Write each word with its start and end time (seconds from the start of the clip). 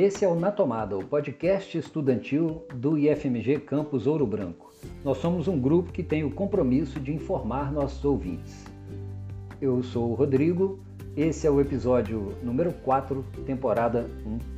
Esse 0.00 0.24
é 0.24 0.28
o 0.28 0.36
Na 0.36 0.52
Tomada, 0.52 0.96
o 0.96 1.04
podcast 1.04 1.76
estudantil 1.76 2.64
do 2.72 2.96
IFMG 2.96 3.58
Campus 3.58 4.06
Ouro 4.06 4.24
Branco. 4.24 4.72
Nós 5.04 5.18
somos 5.18 5.48
um 5.48 5.60
grupo 5.60 5.90
que 5.90 6.04
tem 6.04 6.22
o 6.22 6.30
compromisso 6.30 7.00
de 7.00 7.12
informar 7.12 7.72
nossos 7.72 8.04
ouvintes. 8.04 8.64
Eu 9.60 9.82
sou 9.82 10.12
o 10.12 10.14
Rodrigo, 10.14 10.78
esse 11.16 11.48
é 11.48 11.50
o 11.50 11.60
episódio 11.60 12.32
número 12.44 12.72
4, 12.74 13.24
temporada 13.44 14.08
1. 14.24 14.57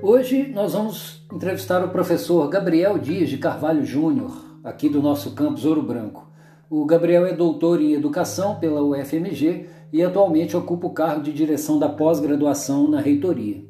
Hoje 0.00 0.46
nós 0.54 0.74
vamos 0.74 1.26
entrevistar 1.32 1.84
o 1.84 1.88
professor 1.88 2.48
Gabriel 2.48 2.98
Dias 2.98 3.28
de 3.28 3.36
Carvalho 3.36 3.84
Júnior, 3.84 4.30
aqui 4.62 4.88
do 4.88 5.02
nosso 5.02 5.32
campus 5.32 5.64
Ouro 5.64 5.82
Branco. 5.82 6.30
O 6.70 6.86
Gabriel 6.86 7.26
é 7.26 7.32
doutor 7.32 7.80
em 7.80 7.94
educação 7.94 8.54
pela 8.60 8.80
UFMG 8.80 9.66
e 9.92 10.00
atualmente 10.00 10.56
ocupa 10.56 10.86
o 10.86 10.92
cargo 10.92 11.20
de 11.20 11.32
direção 11.32 11.80
da 11.80 11.88
pós-graduação 11.88 12.88
na 12.88 13.00
reitoria. 13.00 13.64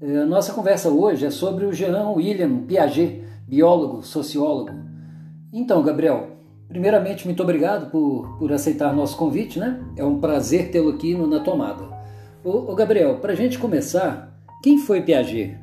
É, 0.00 0.18
a 0.18 0.26
nossa 0.26 0.52
conversa 0.52 0.90
hoje 0.90 1.26
é 1.26 1.30
sobre 1.30 1.64
o 1.64 1.72
Jean 1.72 2.10
William 2.10 2.58
Piaget, 2.58 3.24
biólogo, 3.48 4.04
sociólogo. 4.04 4.70
Então, 5.52 5.82
Gabriel, 5.82 6.36
primeiramente, 6.68 7.24
muito 7.24 7.42
obrigado 7.42 7.90
por, 7.90 8.38
por 8.38 8.52
aceitar 8.52 8.94
nosso 8.94 9.16
convite, 9.16 9.58
né? 9.58 9.82
É 9.96 10.04
um 10.04 10.20
prazer 10.20 10.70
tê-lo 10.70 10.90
aqui 10.90 11.16
Na 11.16 11.40
Tomada. 11.40 11.82
Ô, 12.44 12.70
ô 12.70 12.74
Gabriel, 12.76 13.16
para 13.16 13.32
a 13.32 13.36
gente 13.36 13.58
começar, 13.58 14.37
quem 14.62 14.78
foi 14.78 15.02
Piaget? 15.02 15.56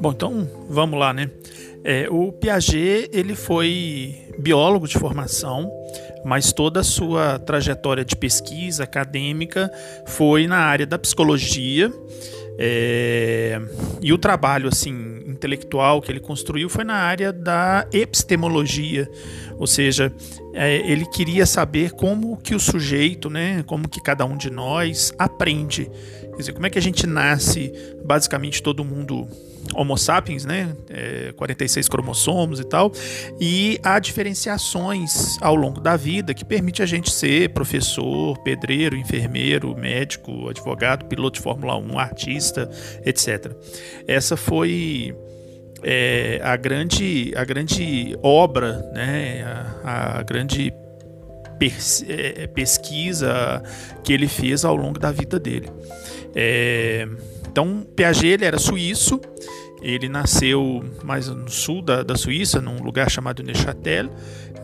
Bom, 0.00 0.12
então 0.12 0.48
vamos 0.68 0.98
lá, 0.98 1.12
né? 1.14 1.30
É, 1.82 2.08
o 2.10 2.30
Piaget 2.30 3.08
ele 3.12 3.34
foi 3.34 4.14
biólogo 4.38 4.86
de 4.86 4.98
formação, 4.98 5.70
mas 6.24 6.52
toda 6.52 6.80
a 6.80 6.84
sua 6.84 7.38
trajetória 7.38 8.04
de 8.04 8.14
pesquisa 8.14 8.84
acadêmica 8.84 9.70
foi 10.06 10.46
na 10.46 10.58
área 10.58 10.86
da 10.86 10.98
psicologia. 10.98 11.90
É, 12.58 13.58
e 14.02 14.12
o 14.12 14.18
trabalho 14.18 14.68
assim 14.68 15.13
intelectual 15.44 16.00
que 16.00 16.10
ele 16.10 16.20
construiu 16.20 16.68
foi 16.68 16.84
na 16.84 16.94
área 16.94 17.32
da 17.32 17.86
epistemologia, 17.92 19.08
ou 19.58 19.66
seja, 19.66 20.12
é, 20.54 20.76
ele 20.90 21.04
queria 21.06 21.44
saber 21.44 21.92
como 21.92 22.36
que 22.38 22.54
o 22.54 22.60
sujeito, 22.60 23.28
né, 23.28 23.62
como 23.66 23.88
que 23.88 24.00
cada 24.00 24.24
um 24.24 24.36
de 24.36 24.50
nós 24.50 25.12
aprende, 25.18 25.90
quer 26.30 26.36
dizer, 26.36 26.52
como 26.52 26.66
é 26.66 26.70
que 26.70 26.78
a 26.78 26.82
gente 26.82 27.06
nasce, 27.06 27.72
basicamente 28.04 28.62
todo 28.62 28.84
mundo 28.84 29.28
Homo 29.72 29.96
sapiens, 29.96 30.44
né? 30.44 30.76
É, 30.90 31.32
46 31.36 31.88
cromossomos 31.88 32.60
e 32.60 32.64
tal. 32.64 32.92
E 33.40 33.80
há 33.82 33.98
diferenciações 33.98 35.38
ao 35.40 35.54
longo 35.54 35.80
da 35.80 35.96
vida 35.96 36.34
que 36.34 36.44
permite 36.44 36.82
a 36.82 36.86
gente 36.86 37.10
ser 37.10 37.48
professor, 37.50 38.36
pedreiro, 38.42 38.96
enfermeiro, 38.96 39.74
médico, 39.76 40.48
advogado, 40.48 41.06
piloto 41.06 41.38
de 41.38 41.42
Fórmula 41.42 41.76
1, 41.76 41.98
artista, 41.98 42.70
etc. 43.04 43.52
Essa 44.06 44.36
foi 44.36 45.16
é, 45.84 46.40
a, 46.42 46.56
grande, 46.56 47.32
a 47.36 47.44
grande 47.44 48.16
obra, 48.22 48.90
né, 48.94 49.44
a, 49.84 50.18
a 50.18 50.22
grande 50.22 50.72
pers 51.58 52.04
é, 52.08 52.46
pesquisa 52.46 53.62
que 54.02 54.12
ele 54.12 54.26
fez 54.26 54.64
ao 54.64 54.74
longo 54.74 54.98
da 54.98 55.12
vida 55.12 55.38
dele. 55.38 55.70
É, 56.34 57.06
então, 57.48 57.86
Piaget 57.94 58.26
ele 58.26 58.44
era 58.44 58.58
suíço, 58.58 59.20
ele 59.80 60.08
nasceu 60.08 60.82
mais 61.04 61.28
no 61.28 61.48
sul 61.48 61.82
da, 61.82 62.02
da 62.02 62.16
Suíça, 62.16 62.60
num 62.60 62.82
lugar 62.82 63.10
chamado 63.10 63.42
Neuchâtel. 63.42 64.10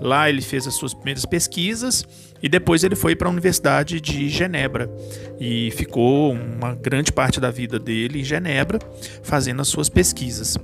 Lá 0.01 0.31
ele 0.31 0.41
fez 0.41 0.67
as 0.67 0.75
suas 0.75 0.95
primeiras 0.95 1.27
pesquisas 1.27 2.07
e 2.43 2.49
depois 2.49 2.83
ele 2.83 2.97
foi 2.97 3.15
para 3.15 3.29
a 3.29 3.31
Universidade 3.31 4.01
de 4.01 4.31
Genebra 4.31 4.91
e 5.39 5.71
ficou 5.73 6.33
uma 6.33 6.75
grande 6.75 7.13
parte 7.13 7.39
da 7.39 7.51
vida 7.51 7.79
dele 7.79 8.21
em 8.21 8.25
Genebra 8.25 8.79
fazendo 9.23 9.61
as 9.61 9.69
suas 9.69 9.91
pesquisas. 9.91 10.57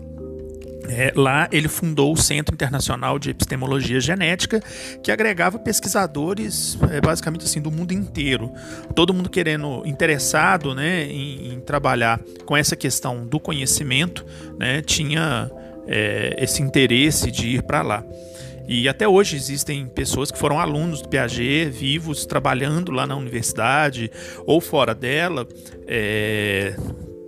É, 0.89 1.13
lá 1.15 1.49
ele 1.51 1.69
fundou 1.69 2.13
o 2.13 2.17
Centro 2.17 2.55
Internacional 2.55 3.19
de 3.19 3.31
Epistemologia 3.31 4.01
Genética, 4.01 4.63
que 5.03 5.11
agregava 5.11 5.59
pesquisadores 5.59 6.79
é, 6.91 7.01
basicamente 7.01 7.45
assim 7.45 7.61
do 7.61 7.71
mundo 7.71 7.93
inteiro, 7.93 8.53
todo 8.95 9.13
mundo 9.13 9.29
querendo 9.29 9.83
interessado, 9.87 10.75
né, 10.75 11.05
em, 11.05 11.55
em 11.55 11.61
trabalhar 11.61 12.21
com 12.45 12.57
essa 12.57 12.77
questão 12.77 13.27
do 13.27 13.41
conhecimento, 13.41 14.25
né, 14.59 14.83
tinha 14.83 15.51
é, 15.87 16.37
esse 16.39 16.63
interesse 16.63 17.31
de 17.31 17.49
ir 17.57 17.63
para 17.63 17.83
lá. 17.83 18.05
E 18.69 18.89
até 18.89 19.07
hoje 19.07 19.37
existem 19.37 19.87
pessoas 19.87 20.31
que 20.31 20.39
foram 20.39 20.59
alunos 20.59 21.01
do 21.01 21.09
Piaget, 21.09 21.71
vivos, 21.71 22.27
trabalhando 22.27 22.91
lá 22.91 23.07
na 23.07 23.15
universidade 23.15 24.11
ou 24.45 24.61
fora 24.61 24.93
dela, 24.93 25.47
é, 25.87 26.75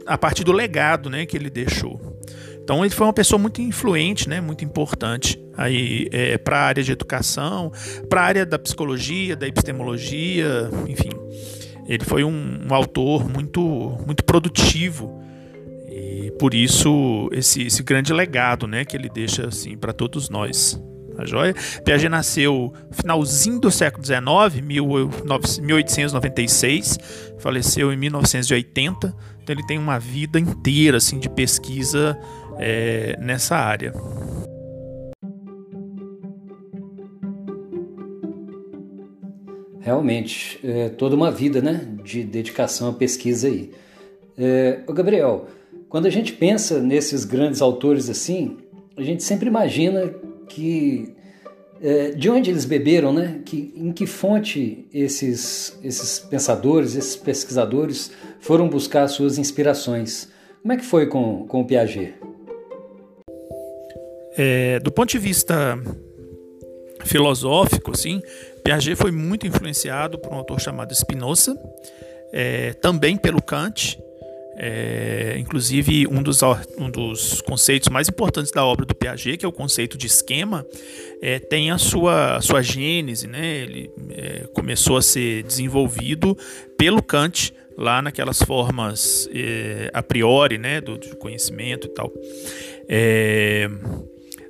a 0.05 0.19
partir 0.19 0.43
do 0.43 0.51
legado 0.51 1.09
né, 1.09 1.27
que 1.27 1.37
ele 1.37 1.49
deixou. 1.49 2.18
Então 2.69 2.85
ele 2.85 2.95
foi 2.95 3.07
uma 3.07 3.15
pessoa 3.15 3.39
muito 3.39 3.63
influente, 3.63 4.29
né, 4.29 4.43
muito 4.43 4.63
importante 4.63 5.43
aí 5.57 6.07
é, 6.13 6.37
para 6.37 6.59
a 6.59 6.63
área 6.65 6.85
de 6.85 6.93
educação, 6.93 7.73
para 8.11 8.21
a 8.21 8.25
área 8.25 8.45
da 8.45 8.59
psicologia, 8.59 9.35
da 9.35 9.49
epistemologia, 9.49 10.69
enfim. 10.87 11.09
Ele 11.87 12.05
foi 12.05 12.25
um, 12.25 12.67
um 12.71 12.75
autor 12.75 13.27
muito, 13.27 13.99
muito 14.05 14.23
produtivo 14.23 15.19
e 15.89 16.31
por 16.39 16.53
isso 16.53 17.31
esse, 17.33 17.63
esse 17.63 17.83
grande 17.83 18.13
legado, 18.13 18.67
né, 18.67 18.85
que 18.85 18.95
ele 18.95 19.09
deixa 19.09 19.49
assim 19.49 19.75
para 19.75 19.95
todos 19.95 20.29
nós. 20.29 20.79
A 21.17 21.25
joia? 21.25 21.55
Piaget 21.83 22.11
nasceu 22.11 22.75
finalzinho 22.93 23.59
do 23.59 23.71
século 23.71 24.05
XIX, 24.05 24.21
1896, 24.63 26.99
faleceu 27.39 27.91
em 27.91 27.97
1980. 27.97 29.17
Então 29.43 29.57
ele 29.57 29.67
tem 29.67 29.79
uma 29.79 29.99
vida 29.99 30.39
inteira 30.39 30.99
assim 30.99 31.19
de 31.19 31.31
pesquisa 31.31 32.15
é, 32.59 33.17
nessa 33.21 33.57
área. 33.57 33.93
Realmente, 39.81 40.61
é 40.63 40.89
toda 40.91 41.17
uma 41.17 41.31
vida 41.31 41.63
né, 41.63 41.89
de 42.05 42.23
dedicação 42.23 42.91
à 42.91 42.93
pesquisa 42.93 43.49
aí. 43.49 43.71
É, 44.37 44.81
Gabriel, 44.93 45.47
quando 45.89 46.07
a 46.07 46.11
gente 46.11 46.33
pensa 46.33 46.81
nesses 46.81 47.25
grandes 47.25 47.63
autores 47.63 48.11
assim, 48.11 48.59
a 48.97 49.03
gente 49.03 49.23
sempre 49.23 49.49
imagina 49.49 50.13
que 50.49 51.17
é, 51.81 52.11
de 52.11 52.29
onde 52.29 52.51
eles 52.51 52.65
beberam, 52.65 53.13
né? 53.13 53.41
Que, 53.45 53.73
em 53.77 53.93
que 53.93 54.07
fonte 54.07 54.87
esses, 54.93 55.79
esses 55.83 56.19
pensadores, 56.19 56.97
esses 56.97 57.17
pesquisadores 57.17 58.11
foram 58.41 58.69
buscar 58.69 59.07
suas 59.09 59.39
inspirações. 59.39 60.29
Como 60.61 60.73
é 60.73 60.77
que 60.77 60.85
foi 60.85 61.07
com, 61.07 61.47
com 61.47 61.61
o 61.61 61.65
Piaget? 61.65 62.15
É, 64.39 64.79
do 64.79 64.93
ponto 64.93 65.11
de 65.11 65.19
vista 65.19 65.77
filosófico, 67.05 67.91
assim, 67.91 68.23
Piaget 68.63 68.95
foi 68.95 69.11
muito 69.11 69.47
influenciado 69.47 70.17
por 70.17 70.33
um 70.33 70.37
autor 70.37 70.61
chamado 70.61 70.95
Spinoza, 70.95 71.59
é, 72.33 72.73
também 72.75 73.17
pelo 73.17 73.43
Kant. 73.43 73.99
É, 74.61 75.37
inclusive, 75.39 76.07
um 76.09 76.21
dos, 76.23 76.41
um 76.77 76.91
dos 76.91 77.41
conceitos 77.43 77.89
mais 77.89 78.09
importantes 78.09 78.51
da 78.51 78.65
obra 78.65 78.85
do 78.85 78.95
Piaget, 78.95 79.39
que 79.39 79.45
é 79.45 79.49
o 79.49 79.53
conceito 79.53 79.97
de 79.97 80.07
esquema, 80.07 80.67
é, 81.23 81.39
tem 81.39 81.71
a 81.71 81.79
sua, 81.79 82.37
a 82.37 82.41
sua 82.41 82.61
gênese, 82.61 83.27
né? 83.27 83.59
ele 83.59 83.91
é, 84.11 84.47
começou 84.53 84.97
a 84.97 85.03
ser 85.03 85.45
desenvolvido 85.45 86.37
pelo 86.77 87.03
Kant, 87.03 87.55
lá 87.77 88.03
naquelas 88.03 88.43
formas 88.43 89.31
é, 89.33 89.91
a 89.95 90.03
priori 90.03 90.59
né? 90.59 90.81
do, 90.81 90.99
do 90.99 91.17
conhecimento 91.17 91.87
e 91.87 91.91
tal. 91.91 92.13
É, 92.89 93.71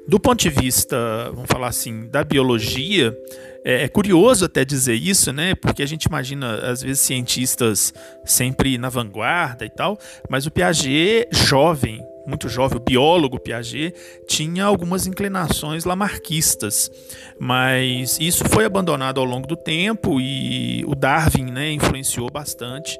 do 0.08 0.18
ponto 0.18 0.40
de 0.40 0.48
vista, 0.48 0.96
vamos 1.34 1.48
falar 1.50 1.68
assim, 1.68 2.08
da 2.08 2.24
biologia, 2.24 3.14
é, 3.62 3.84
é, 3.84 3.88
curioso 3.88 4.46
até 4.46 4.64
dizer 4.64 4.94
isso, 4.94 5.30
né? 5.34 5.54
Porque 5.54 5.82
a 5.82 5.86
gente 5.86 6.04
imagina, 6.04 6.54
às 6.66 6.82
vezes, 6.82 7.00
cientistas 7.00 7.92
sempre 8.24 8.78
na 8.78 8.88
vanguarda 8.88 9.66
e 9.66 9.68
tal, 9.68 9.98
mas 10.30 10.46
o 10.46 10.50
Piaget, 10.50 11.28
jovem, 11.30 12.00
muito 12.26 12.48
jovem, 12.48 12.78
o 12.78 12.80
biólogo 12.80 13.38
Piaget, 13.38 13.94
tinha 14.26 14.64
algumas 14.64 15.06
inclinações 15.06 15.84
lamarquistas, 15.84 16.90
mas 17.38 18.18
isso 18.18 18.44
foi 18.48 18.64
abandonado 18.64 19.20
ao 19.20 19.26
longo 19.26 19.46
do 19.46 19.56
tempo 19.56 20.18
e 20.18 20.84
o 20.86 20.94
Darwin 20.94 21.50
né, 21.50 21.70
influenciou 21.70 22.30
bastante 22.30 22.98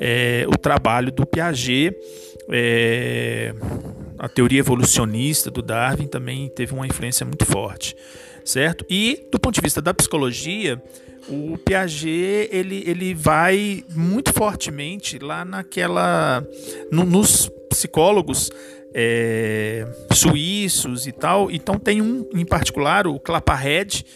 é, 0.00 0.46
o 0.48 0.56
trabalho 0.56 1.12
do 1.12 1.26
Piaget. 1.26 1.94
É, 2.50 3.54
a 4.18 4.28
teoria 4.28 4.60
evolucionista 4.60 5.50
do 5.50 5.62
Darwin 5.62 6.06
também 6.06 6.48
teve 6.48 6.74
uma 6.74 6.86
influência 6.86 7.24
muito 7.24 7.44
forte, 7.44 7.96
certo? 8.44 8.84
E 8.88 9.26
do 9.30 9.38
ponto 9.38 9.54
de 9.54 9.60
vista 9.60 9.82
da 9.82 9.92
psicologia, 9.92 10.82
o 11.28 11.58
Piaget 11.58 12.48
ele, 12.52 12.82
ele 12.86 13.14
vai 13.14 13.84
muito 13.94 14.32
fortemente 14.32 15.18
lá 15.18 15.44
naquela 15.44 16.44
no, 16.90 17.04
nos 17.04 17.50
psicólogos 17.68 18.50
é, 18.94 19.86
suíços 20.12 21.06
e 21.06 21.12
tal. 21.12 21.50
Então 21.50 21.78
tem 21.78 22.00
um 22.00 22.26
em 22.34 22.44
particular, 22.44 23.06
o 23.06 23.18
Claparede, 23.18 24.06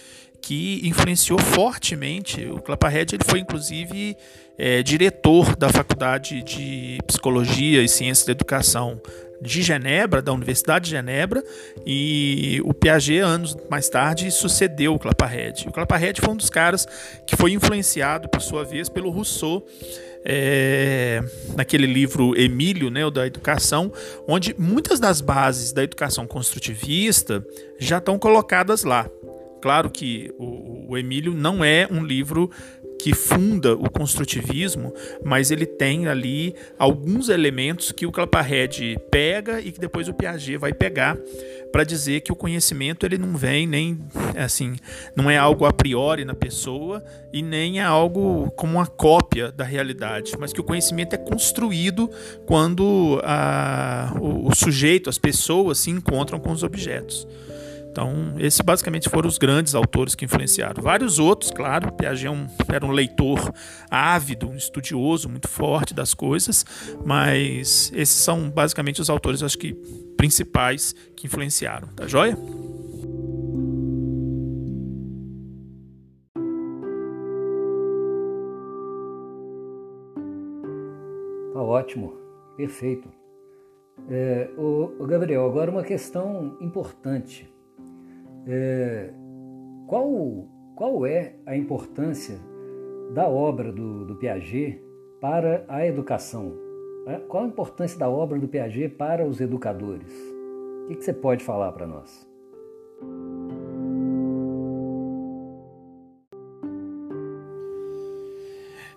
que 0.40 0.80
influenciou 0.84 1.38
fortemente. 1.38 2.44
O 2.46 2.60
Claparede 2.60 3.16
ele 3.16 3.24
foi 3.24 3.40
inclusive 3.40 4.16
é, 4.58 4.82
diretor 4.82 5.56
da 5.56 5.68
Faculdade 5.68 6.42
de 6.42 6.98
Psicologia 7.06 7.82
e 7.82 7.88
Ciências 7.88 8.26
da 8.26 8.32
Educação 8.32 9.00
de 9.40 9.62
Genebra, 9.62 10.20
da 10.20 10.32
Universidade 10.32 10.86
de 10.86 10.90
Genebra, 10.90 11.42
e 11.86 12.60
o 12.64 12.74
Piaget, 12.74 13.20
anos 13.20 13.56
mais 13.70 13.88
tarde, 13.88 14.30
sucedeu 14.30 14.94
o 14.94 14.98
Claparede. 14.98 15.66
O 15.66 15.72
Claparede 15.72 16.20
foi 16.20 16.34
um 16.34 16.36
dos 16.36 16.50
caras 16.50 16.86
que 17.26 17.36
foi 17.36 17.52
influenciado, 17.52 18.28
por 18.28 18.42
sua 18.42 18.64
vez, 18.64 18.88
pelo 18.88 19.10
Rousseau, 19.10 19.66
é, 20.24 21.22
naquele 21.56 21.86
livro 21.86 22.38
Emílio, 22.38 22.90
né, 22.90 23.04
o 23.06 23.10
da 23.10 23.26
educação, 23.26 23.90
onde 24.28 24.54
muitas 24.58 25.00
das 25.00 25.20
bases 25.20 25.72
da 25.72 25.82
educação 25.82 26.26
construtivista 26.26 27.42
já 27.78 27.96
estão 27.98 28.18
colocadas 28.18 28.84
lá. 28.84 29.08
Claro 29.60 29.90
que 29.90 30.32
o, 30.38 30.92
o 30.92 30.98
Emílio 30.98 31.34
não 31.34 31.64
é 31.64 31.86
um 31.90 32.04
livro 32.04 32.50
que 33.02 33.14
funda 33.14 33.74
o 33.74 33.90
construtivismo, 33.90 34.92
mas 35.24 35.50
ele 35.50 35.64
tem 35.64 36.06
ali 36.06 36.54
alguns 36.78 37.28
elementos 37.28 37.92
que 37.92 38.04
o 38.04 38.12
Claparede 38.12 38.98
pega 39.10 39.60
e 39.60 39.72
que 39.72 39.80
depois 39.80 40.06
o 40.06 40.12
Piaget 40.12 40.58
vai 40.58 40.72
pegar 40.74 41.16
para 41.72 41.82
dizer 41.82 42.20
que 42.20 42.32
o 42.32 42.36
conhecimento 42.36 43.06
ele 43.06 43.16
não 43.16 43.36
vem 43.36 43.66
nem 43.66 43.98
assim, 44.36 44.76
não 45.16 45.30
é 45.30 45.38
algo 45.38 45.64
a 45.64 45.72
priori 45.72 46.24
na 46.24 46.34
pessoa 46.34 47.02
e 47.32 47.42
nem 47.42 47.80
é 47.80 47.82
algo 47.82 48.50
como 48.50 48.74
uma 48.74 48.86
cópia 48.86 49.50
da 49.50 49.64
realidade, 49.64 50.32
mas 50.38 50.52
que 50.52 50.60
o 50.60 50.64
conhecimento 50.64 51.14
é 51.14 51.18
construído 51.18 52.10
quando 52.44 53.20
a, 53.24 54.12
o, 54.20 54.48
o 54.48 54.54
sujeito, 54.54 55.08
as 55.08 55.16
pessoas 55.16 55.78
se 55.78 55.90
encontram 55.90 56.38
com 56.38 56.52
os 56.52 56.62
objetos. 56.62 57.26
Então, 57.90 58.34
esses 58.38 58.60
basicamente 58.60 59.08
foram 59.08 59.28
os 59.28 59.36
grandes 59.36 59.74
autores 59.74 60.14
que 60.14 60.24
influenciaram. 60.24 60.80
Vários 60.80 61.18
outros, 61.18 61.50
claro, 61.50 61.92
Piaget 61.92 62.26
é 62.26 62.30
um, 62.30 62.46
era 62.72 62.86
um 62.86 62.92
leitor 62.92 63.52
ávido, 63.90 64.48
um 64.48 64.54
estudioso 64.54 65.28
muito 65.28 65.48
forte 65.48 65.92
das 65.92 66.14
coisas, 66.14 66.64
mas 67.04 67.90
esses 67.92 68.14
são 68.22 68.48
basicamente 68.48 69.00
os 69.00 69.10
autores, 69.10 69.42
acho 69.42 69.58
que, 69.58 69.74
principais 70.16 70.94
que 71.16 71.26
influenciaram. 71.26 71.88
Tá 71.88 72.06
joia? 72.06 72.36
Tá 81.52 81.60
ótimo, 81.60 82.14
perfeito. 82.56 83.08
É, 84.08 84.48
o, 84.56 85.04
Gabriel, 85.06 85.44
agora 85.44 85.70
uma 85.70 85.82
questão 85.82 86.56
importante 86.60 87.50
é, 88.46 89.10
qual, 89.86 90.48
qual 90.74 91.06
é 91.06 91.34
a 91.46 91.56
importância 91.56 92.38
da 93.12 93.28
obra 93.28 93.72
do, 93.72 94.04
do 94.04 94.16
Piaget 94.16 94.82
para 95.20 95.64
a 95.68 95.86
educação? 95.86 96.52
É, 97.06 97.16
qual 97.16 97.44
a 97.44 97.46
importância 97.46 97.98
da 97.98 98.08
obra 98.08 98.38
do 98.38 98.48
Piaget 98.48 98.94
para 98.94 99.26
os 99.26 99.40
educadores? 99.40 100.12
O 100.84 100.88
que, 100.88 100.96
que 100.96 101.04
você 101.04 101.12
pode 101.12 101.44
falar 101.44 101.72
para 101.72 101.86
nós? 101.86 102.28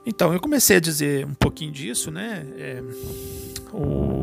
Então, 0.06 0.34
eu 0.34 0.40
comecei 0.40 0.78
a 0.78 0.80
dizer 0.82 1.26
um 1.26 1.34
pouquinho 1.34 1.72
disso, 1.72 2.12
né? 2.12 2.46
É, 2.58 2.82
o, 3.74 4.23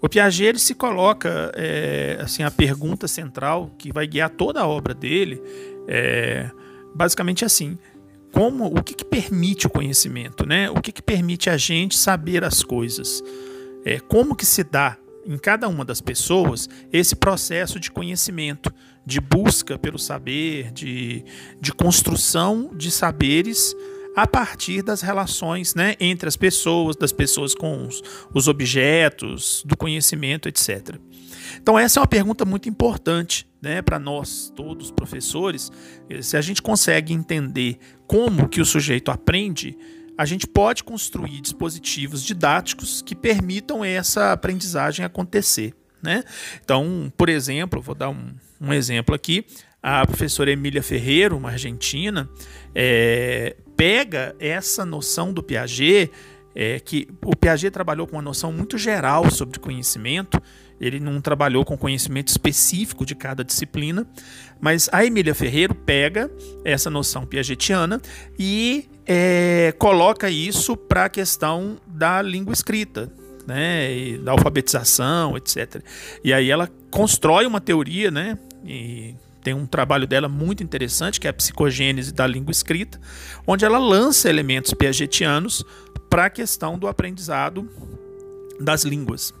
o 0.00 0.08
Piaget 0.08 0.48
ele 0.48 0.58
se 0.58 0.74
coloca 0.74 1.52
é, 1.54 2.18
assim 2.20 2.42
a 2.42 2.50
pergunta 2.50 3.08
central 3.08 3.70
que 3.78 3.92
vai 3.92 4.06
guiar 4.06 4.30
toda 4.30 4.60
a 4.60 4.66
obra 4.66 4.94
dele 4.94 5.42
é 5.86 6.50
basicamente 6.94 7.44
assim 7.44 7.78
como 8.32 8.66
o 8.66 8.82
que, 8.82 8.94
que 8.94 9.04
permite 9.04 9.66
o 9.66 9.70
conhecimento 9.70 10.46
né? 10.46 10.70
O 10.70 10.80
que, 10.80 10.92
que 10.92 11.02
permite 11.02 11.48
a 11.50 11.56
gente 11.56 11.96
saber 11.96 12.44
as 12.44 12.62
coisas? 12.62 13.22
É, 13.84 13.98
como 14.00 14.36
que 14.36 14.44
se 14.44 14.62
dá 14.64 14.96
em 15.26 15.36
cada 15.36 15.68
uma 15.68 15.84
das 15.84 16.00
pessoas 16.00 16.68
esse 16.92 17.14
processo 17.14 17.78
de 17.78 17.90
conhecimento 17.90 18.72
de 19.04 19.20
busca 19.20 19.78
pelo 19.78 19.98
saber 19.98 20.70
de, 20.72 21.24
de 21.60 21.72
construção 21.72 22.70
de 22.74 22.90
saberes 22.90 23.74
a 24.16 24.26
partir 24.26 24.82
das 24.82 25.00
relações 25.00 25.74
né, 25.74 25.94
entre 26.00 26.28
as 26.28 26.36
pessoas, 26.36 26.96
das 26.96 27.12
pessoas 27.12 27.54
com 27.54 27.86
os, 27.86 28.02
os 28.34 28.48
objetos, 28.48 29.62
do 29.64 29.76
conhecimento, 29.76 30.48
etc. 30.48 30.96
Então, 31.60 31.78
essa 31.78 31.98
é 31.98 32.00
uma 32.00 32.06
pergunta 32.06 32.44
muito 32.44 32.68
importante 32.68 33.48
né, 33.60 33.82
para 33.82 33.98
nós, 33.98 34.52
todos 34.54 34.90
professores. 34.90 35.70
Se 36.20 36.36
a 36.36 36.40
gente 36.40 36.62
consegue 36.62 37.12
entender 37.12 37.78
como 38.06 38.48
que 38.48 38.60
o 38.60 38.64
sujeito 38.64 39.10
aprende, 39.10 39.76
a 40.16 40.24
gente 40.24 40.46
pode 40.46 40.82
construir 40.82 41.40
dispositivos 41.40 42.24
didáticos 42.24 43.02
que 43.02 43.14
permitam 43.14 43.84
essa 43.84 44.32
aprendizagem 44.32 45.04
acontecer. 45.04 45.74
Né? 46.02 46.24
Então, 46.62 47.12
por 47.16 47.28
exemplo, 47.28 47.80
vou 47.80 47.94
dar 47.94 48.10
um, 48.10 48.34
um 48.60 48.72
exemplo 48.72 49.14
aqui. 49.14 49.44
A 49.80 50.04
professora 50.04 50.50
Emília 50.50 50.82
Ferreira, 50.82 51.36
uma 51.36 51.50
argentina, 51.50 52.28
é, 52.74 53.56
pega 53.78 54.34
essa 54.40 54.84
noção 54.84 55.32
do 55.32 55.40
Piaget, 55.40 56.10
é, 56.52 56.80
que 56.80 57.08
o 57.24 57.36
Piaget 57.36 57.70
trabalhou 57.70 58.08
com 58.08 58.16
uma 58.16 58.22
noção 58.22 58.52
muito 58.52 58.76
geral 58.76 59.30
sobre 59.30 59.60
conhecimento, 59.60 60.42
ele 60.80 60.98
não 60.98 61.20
trabalhou 61.20 61.64
com 61.64 61.78
conhecimento 61.78 62.26
específico 62.26 63.06
de 63.06 63.14
cada 63.14 63.44
disciplina, 63.44 64.04
mas 64.60 64.88
a 64.90 65.04
Emília 65.04 65.32
Ferreiro 65.32 65.76
pega 65.76 66.28
essa 66.64 66.90
noção 66.90 67.24
piagetiana 67.24 68.00
e 68.36 68.88
é, 69.06 69.72
coloca 69.78 70.28
isso 70.28 70.76
para 70.76 71.04
a 71.04 71.08
questão 71.08 71.78
da 71.86 72.20
língua 72.20 72.52
escrita, 72.52 73.08
né, 73.46 74.18
da 74.18 74.32
alfabetização, 74.32 75.36
etc. 75.36 75.84
E 76.24 76.32
aí 76.32 76.50
ela 76.50 76.68
constrói 76.90 77.46
uma 77.46 77.60
teoria, 77.60 78.10
né, 78.10 78.36
e 78.64 79.14
tem 79.42 79.54
um 79.54 79.66
trabalho 79.66 80.06
dela 80.06 80.28
muito 80.28 80.62
interessante, 80.62 81.20
que 81.20 81.26
é 81.26 81.30
a 81.30 81.32
psicogênese 81.32 82.12
da 82.12 82.26
língua 82.26 82.50
escrita, 82.50 83.00
onde 83.46 83.64
ela 83.64 83.78
lança 83.78 84.28
elementos 84.28 84.74
piagetianos 84.74 85.64
para 86.08 86.26
a 86.26 86.30
questão 86.30 86.78
do 86.78 86.88
aprendizado 86.88 87.68
das 88.60 88.84
línguas. 88.84 89.32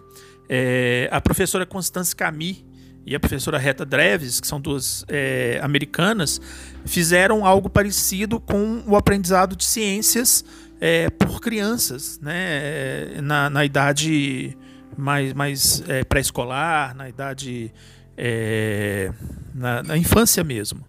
É, 0.48 1.08
a 1.10 1.20
professora 1.20 1.66
Constance 1.66 2.14
Camille 2.14 2.66
e 3.04 3.14
a 3.14 3.20
professora 3.20 3.58
Reta 3.58 3.84
Dreves, 3.84 4.40
que 4.40 4.46
são 4.46 4.60
duas 4.60 5.04
é, 5.08 5.58
americanas, 5.62 6.40
fizeram 6.84 7.44
algo 7.44 7.68
parecido 7.68 8.38
com 8.38 8.82
o 8.86 8.96
aprendizado 8.96 9.56
de 9.56 9.64
ciências 9.64 10.44
é, 10.80 11.10
por 11.10 11.40
crianças, 11.40 12.18
né, 12.20 13.20
na, 13.22 13.50
na 13.50 13.64
idade 13.64 14.56
mais, 14.96 15.32
mais 15.32 15.82
é, 15.88 16.04
pré-escolar, 16.04 16.94
na 16.94 17.08
idade 17.08 17.72
é, 18.18 19.12
na, 19.54 19.82
na 19.82 19.96
infância 19.96 20.42
mesmo. 20.42 20.84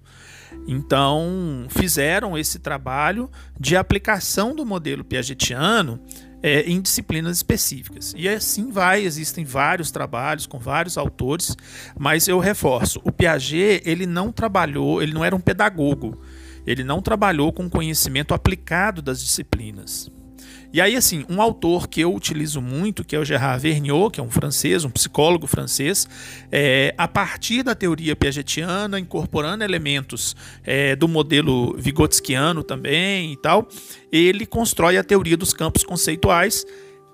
Então, 0.68 1.68
fizeram 1.70 2.38
esse 2.38 2.60
trabalho 2.60 3.30
de 3.60 3.78
aplicação 3.78 4.56
do 4.56 4.66
modelo 4.66 5.04
piagetiano 5.04 6.00
é, 6.42 6.62
em 6.62 6.82
disciplinas 6.82 7.38
específicas. 7.38 8.14
E 8.18 8.28
assim 8.28 8.72
vai, 8.72 9.04
existem 9.04 9.46
vários 9.46 9.92
trabalhos 9.92 10.46
com 10.46 10.58
vários 10.58 10.98
autores, 10.98 11.56
mas 11.98 12.28
eu 12.28 12.40
reforço, 12.40 13.00
o 13.04 13.12
Piaget 13.12 13.82
ele 13.86 14.06
não 14.06 14.32
trabalhou, 14.32 15.02
ele 15.02 15.14
não 15.14 15.24
era 15.24 15.36
um 15.36 15.40
pedagogo, 15.40 16.22
ele 16.66 16.84
não 16.84 17.02
trabalhou 17.02 17.54
com 17.54 17.70
conhecimento 17.70 18.34
aplicado 18.34 19.02
das 19.02 19.22
disciplinas. 19.22 20.12
E 20.72 20.80
aí, 20.80 20.96
assim, 20.96 21.26
um 21.28 21.42
autor 21.42 21.88
que 21.88 22.02
eu 22.02 22.14
utilizo 22.14 22.62
muito, 22.62 23.04
que 23.04 23.16
é 23.16 23.20
o 23.20 23.26
Gerard 23.26 23.60
Vergniaud, 23.62 24.14
que 24.14 24.20
é 24.20 24.24
um 24.24 24.30
francês, 24.30 24.86
um 24.86 24.90
psicólogo 24.90 25.48
francês, 25.48 26.08
é, 26.52 26.94
a 26.96 27.08
partir 27.08 27.64
da 27.64 27.74
teoria 27.74 28.16
piagetiana, 28.16 29.00
incorporando 29.00 29.64
elementos 29.64 30.36
é, 30.64 30.96
do 30.96 31.08
modelo 31.08 31.76
vigotskiano 31.76 32.62
também 32.64 33.34
e 33.34 33.38
tal, 33.38 33.68
ele 34.12 34.46
constrói 34.46 34.98
a 34.98 35.04
teoria 35.04 35.36
dos 35.36 35.54
campos 35.54 35.84
conceituais, 35.84 36.64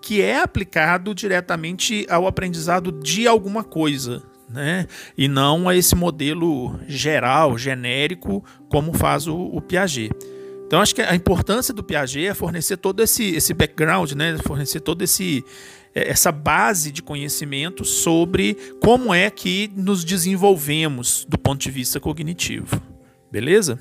que 0.02 0.22
é 0.22 0.42
aplicado 0.42 1.16
diretamente 1.16 2.06
ao 2.10 2.28
aprendizado 2.28 2.92
de 2.92 3.26
alguma 3.26 3.64
coisa, 3.64 4.22
né? 4.50 4.86
E 5.18 5.30
não 5.30 5.70
a 5.70 5.76
esse 5.76 5.96
modelo 5.96 6.78
geral, 6.88 7.58
genérico, 7.58 8.44
como 8.68 8.94
faz 8.94 9.28
o, 9.28 9.36
o 9.36 9.62
Piaget. 9.62 10.12
Então 10.68 10.82
acho 10.82 10.96
que 10.96 11.02
a 11.02 11.16
importância 11.16 11.74
do 11.74 11.84
Piaget 11.84 12.28
é 12.28 12.34
fornecer 12.34 12.78
todo 12.78 13.02
esse, 13.02 13.36
esse 13.36 13.54
background, 13.54 14.14
né? 14.14 14.38
fornecer 14.40 14.80
todo 14.80 15.04
esse 15.04 15.44
é, 15.94 16.10
essa 16.10 16.32
base 16.32 16.92
de 16.92 17.02
conhecimento 17.02 17.86
sobre 17.86 18.56
como 18.82 19.14
é 19.14 19.30
que 19.30 19.72
nos 19.76 20.04
desenvolvemos 20.04 21.26
do 21.30 21.38
ponto 21.38 21.62
de 21.62 21.72
vista 21.72 22.00
cognitivo. 22.00 22.82
Beleza? 23.32 23.80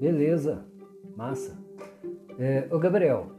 Beleza, 0.00 0.64
massa. 1.16 1.56
É, 2.38 2.66
ô 2.70 2.78
Gabriel, 2.78 3.32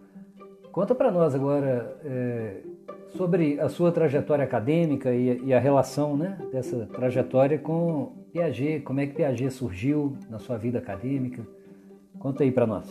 conta 0.72 0.94
para 0.94 1.12
nós 1.12 1.34
agora 1.34 1.98
é 2.04 2.73
sobre 3.16 3.60
a 3.60 3.70
sua 3.70 3.92
trajetória 3.92 4.44
acadêmica 4.44 5.14
e, 5.14 5.42
e, 5.46 5.54
a 5.54 5.60
relação 5.60 6.18
né, 6.18 6.38
dessa 6.52 6.86
trajetória 6.88 7.58
com 7.58 8.14
Piaget. 8.32 8.82
Como 8.82 9.00
é 9.00 9.08
que 9.08 9.14
Piaget 9.14 9.52
surgiu 9.54 10.18
na 10.30 10.40
sua 10.40 10.58
vida 10.58 10.80
acadêmica? 10.80 11.46
Conta 12.20 12.44
aí 12.44 12.52
para 12.52 12.66
nós. 12.66 12.90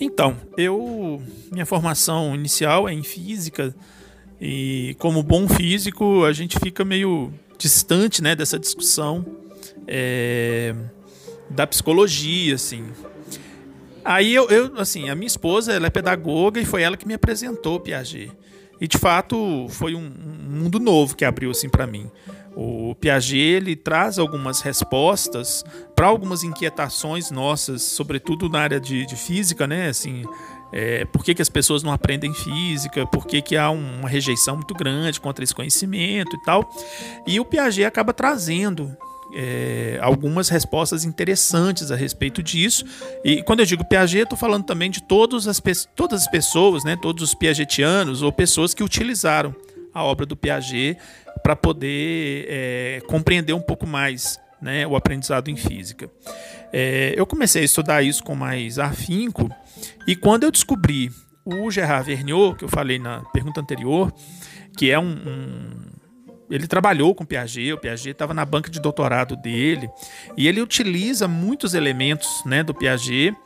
Então, 0.00 0.36
eu 0.56 1.20
minha 1.50 1.66
formação 1.66 2.34
inicial 2.34 2.88
é 2.88 2.92
em 2.92 3.02
física 3.02 3.74
e 4.40 4.94
como 4.98 5.22
bom 5.22 5.48
físico 5.48 6.24
a 6.24 6.32
gente 6.32 6.58
fica 6.58 6.84
meio 6.84 7.32
distante, 7.58 8.22
né, 8.22 8.36
dessa 8.36 8.58
discussão 8.58 9.26
é, 9.86 10.74
da 11.50 11.66
psicologia, 11.66 12.54
assim. 12.54 12.84
Aí 14.08 14.34
eu, 14.34 14.48
eu, 14.48 14.72
assim, 14.80 15.10
a 15.10 15.14
minha 15.14 15.26
esposa, 15.26 15.70
ela 15.70 15.88
é 15.88 15.90
pedagoga 15.90 16.58
e 16.58 16.64
foi 16.64 16.80
ela 16.80 16.96
que 16.96 17.06
me 17.06 17.12
apresentou 17.12 17.74
o 17.74 17.80
Piaget. 17.80 18.32
E 18.80 18.88
de 18.88 18.96
fato 18.96 19.66
foi 19.68 19.94
um, 19.94 19.98
um 20.00 20.60
mundo 20.60 20.80
novo 20.80 21.14
que 21.14 21.26
abriu 21.26 21.50
assim 21.50 21.68
para 21.68 21.86
mim. 21.86 22.10
O 22.56 22.94
Piaget 22.94 23.36
ele 23.36 23.76
traz 23.76 24.18
algumas 24.18 24.62
respostas 24.62 25.62
para 25.94 26.06
algumas 26.06 26.42
inquietações 26.42 27.30
nossas, 27.30 27.82
sobretudo 27.82 28.48
na 28.48 28.60
área 28.60 28.80
de, 28.80 29.04
de 29.04 29.14
física, 29.14 29.66
né? 29.66 29.90
Assim, 29.90 30.24
é, 30.72 31.04
por 31.04 31.22
que, 31.22 31.34
que, 31.34 31.42
as 31.42 31.50
pessoas 31.50 31.82
não 31.82 31.92
aprendem 31.92 32.32
física, 32.32 33.06
por 33.06 33.26
que, 33.26 33.42
que 33.42 33.58
há 33.58 33.68
uma 33.68 34.08
rejeição 34.08 34.56
muito 34.56 34.72
grande 34.72 35.20
contra 35.20 35.44
esse 35.44 35.54
conhecimento 35.54 36.34
e 36.34 36.42
tal. 36.44 36.66
E 37.26 37.38
o 37.38 37.44
Piaget 37.44 37.84
acaba 37.84 38.14
trazendo 38.14 38.96
é, 39.34 39.98
algumas 40.00 40.48
respostas 40.48 41.04
interessantes 41.04 41.90
a 41.90 41.96
respeito 41.96 42.42
disso. 42.42 42.84
E 43.24 43.42
quando 43.42 43.60
eu 43.60 43.66
digo 43.66 43.84
Piaget, 43.84 44.24
estou 44.24 44.38
falando 44.38 44.64
também 44.64 44.90
de 44.90 45.02
todas 45.02 45.46
as, 45.46 45.60
todas 45.94 46.22
as 46.22 46.28
pessoas, 46.28 46.84
né, 46.84 46.96
todos 47.00 47.22
os 47.22 47.34
piagetianos 47.34 48.22
ou 48.22 48.32
pessoas 48.32 48.74
que 48.74 48.82
utilizaram 48.82 49.54
a 49.92 50.02
obra 50.02 50.24
do 50.24 50.36
Piaget 50.36 50.98
para 51.42 51.56
poder 51.56 52.46
é, 52.48 53.02
compreender 53.06 53.52
um 53.52 53.60
pouco 53.60 53.86
mais 53.86 54.38
né, 54.60 54.86
o 54.86 54.96
aprendizado 54.96 55.48
em 55.48 55.56
física. 55.56 56.10
É, 56.72 57.14
eu 57.16 57.26
comecei 57.26 57.62
a 57.62 57.64
estudar 57.64 58.02
isso 58.02 58.22
com 58.22 58.34
mais 58.34 58.78
afinco 58.78 59.48
e 60.06 60.14
quando 60.14 60.44
eu 60.44 60.50
descobri 60.50 61.10
o 61.44 61.70
Gerard 61.70 62.06
Vergniaud, 62.06 62.56
que 62.58 62.64
eu 62.64 62.68
falei 62.68 62.98
na 62.98 63.20
pergunta 63.32 63.60
anterior, 63.60 64.12
que 64.76 64.90
é 64.90 64.98
um, 64.98 65.10
um 65.10 65.87
ele 66.50 66.66
trabalhou 66.66 67.14
com 67.14 67.24
Piaget, 67.24 67.72
o 67.72 67.78
Piaget 67.78 68.10
estava 68.10 68.32
na 68.32 68.44
banca 68.44 68.70
de 68.70 68.80
doutorado 68.80 69.36
dele, 69.36 69.88
e 70.36 70.48
ele 70.48 70.60
utiliza 70.60 71.28
muitos 71.28 71.74
elementos 71.74 72.42
né, 72.44 72.62
do 72.62 72.74
Piaget, 72.74 73.36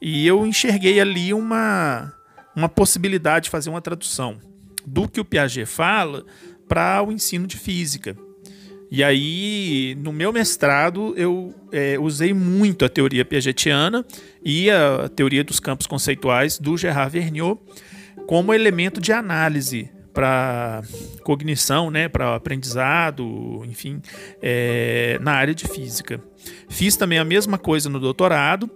e 0.00 0.26
eu 0.26 0.46
enxerguei 0.46 1.00
ali 1.00 1.32
uma, 1.34 2.12
uma 2.54 2.68
possibilidade 2.68 3.44
de 3.44 3.50
fazer 3.50 3.70
uma 3.70 3.80
tradução 3.80 4.38
do 4.86 5.08
que 5.08 5.20
o 5.20 5.24
Piaget 5.24 5.66
fala 5.66 6.24
para 6.68 7.02
o 7.02 7.12
ensino 7.12 7.46
de 7.46 7.56
física. 7.56 8.16
E 8.90 9.04
aí, 9.04 9.96
no 10.00 10.12
meu 10.12 10.32
mestrado, 10.32 11.14
eu 11.16 11.54
é, 11.70 11.96
usei 11.98 12.34
muito 12.34 12.84
a 12.84 12.88
teoria 12.88 13.24
piagetiana 13.24 14.04
e 14.44 14.68
a 14.68 15.08
teoria 15.08 15.44
dos 15.44 15.60
campos 15.60 15.86
conceituais 15.86 16.58
do 16.58 16.76
Gerard 16.76 17.12
Vergniaud 17.12 17.60
como 18.26 18.52
elemento 18.52 19.00
de 19.00 19.12
análise 19.12 19.90
para 20.12 20.82
cognição, 21.22 21.90
né, 21.90 22.08
para 22.08 22.34
aprendizado, 22.34 23.62
enfim, 23.64 24.00
é, 24.42 25.18
na 25.20 25.32
área 25.32 25.54
de 25.54 25.66
física. 25.66 26.22
Fiz 26.68 26.96
também 26.96 27.18
a 27.18 27.24
mesma 27.24 27.58
coisa 27.58 27.88
no 27.88 28.00
doutorado. 28.00 28.70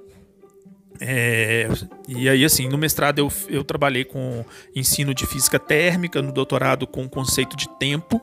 É, 1.01 1.69
e 2.07 2.29
aí, 2.29 2.45
assim, 2.45 2.69
no 2.69 2.79
mestrado 2.79 3.19
eu, 3.19 3.33
eu 3.49 3.65
trabalhei 3.65 4.05
com 4.05 4.45
ensino 4.75 5.13
de 5.13 5.27
física 5.27 5.59
térmica, 5.59 6.23
no 6.23 6.33
doutorado 6.33 6.87
com 6.87 7.09
conceito 7.09 7.57
de 7.57 7.69
tempo. 7.79 8.23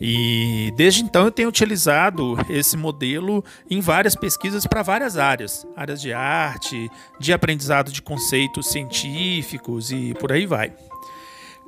E 0.00 0.72
desde 0.76 1.02
então 1.02 1.24
eu 1.24 1.30
tenho 1.30 1.48
utilizado 1.48 2.36
esse 2.50 2.76
modelo 2.76 3.44
em 3.70 3.80
várias 3.80 4.16
pesquisas 4.16 4.66
para 4.66 4.82
várias 4.82 5.16
áreas, 5.16 5.66
áreas 5.76 6.00
de 6.00 6.12
arte, 6.12 6.90
de 7.20 7.32
aprendizado 7.32 7.92
de 7.92 8.02
conceitos 8.02 8.66
científicos 8.70 9.92
e 9.92 10.14
por 10.14 10.32
aí 10.32 10.46
vai. 10.46 10.72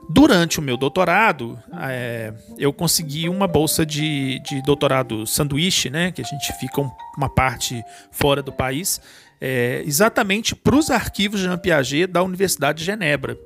Durante 0.08 0.60
o 0.60 0.62
meu 0.62 0.76
doutorado, 0.76 1.58
é, 1.80 2.32
eu 2.56 2.72
consegui 2.72 3.28
uma 3.28 3.48
bolsa 3.48 3.84
de, 3.84 4.38
de 4.40 4.62
doutorado 4.62 5.26
sanduíche, 5.26 5.90
né, 5.90 6.12
que 6.12 6.22
a 6.22 6.24
gente 6.24 6.52
fica 6.60 6.80
um, 6.80 6.90
uma 7.16 7.28
parte 7.28 7.82
fora 8.12 8.40
do 8.40 8.52
país, 8.52 9.00
é, 9.40 9.82
exatamente 9.84 10.54
para 10.54 10.76
os 10.76 10.90
arquivos 10.90 11.40
de 11.40 11.46
Jean 11.46 11.58
Piaget 11.58 12.06
da 12.06 12.22
Universidade 12.22 12.78
de 12.78 12.84
Genebra. 12.84 13.36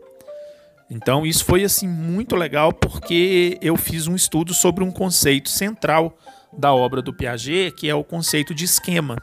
Então 0.90 1.24
isso 1.24 1.44
foi 1.44 1.64
assim 1.64 1.88
muito 1.88 2.36
legal 2.36 2.72
porque 2.72 3.56
eu 3.62 3.76
fiz 3.76 4.06
um 4.06 4.14
estudo 4.14 4.52
sobre 4.52 4.84
um 4.84 4.90
conceito 4.90 5.48
central 5.48 6.18
da 6.52 6.74
obra 6.74 7.00
do 7.00 7.14
Piaget, 7.14 7.74
que 7.74 7.88
é 7.88 7.94
o 7.94 8.04
conceito 8.04 8.54
de 8.54 8.64
esquema. 8.64 9.16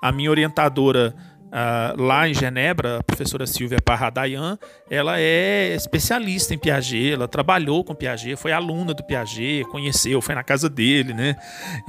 A 0.00 0.12
minha 0.12 0.30
orientadora 0.30 1.14
Uh, 1.50 2.00
lá 2.00 2.28
em 2.28 2.34
Genebra, 2.34 2.98
a 2.98 3.02
professora 3.02 3.44
Silvia 3.44 3.78
Parradayan, 3.84 4.56
ela 4.88 5.18
é 5.18 5.74
especialista 5.74 6.54
em 6.54 6.58
Piaget, 6.58 7.12
ela 7.12 7.26
trabalhou 7.26 7.82
com 7.82 7.92
Piaget, 7.92 8.36
foi 8.36 8.52
aluna 8.52 8.94
do 8.94 9.02
Piaget, 9.02 9.64
conheceu, 9.64 10.22
foi 10.22 10.36
na 10.36 10.44
casa 10.44 10.68
dele, 10.68 11.12
né? 11.12 11.34